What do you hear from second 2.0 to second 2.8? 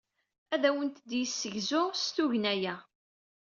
s tugna-a.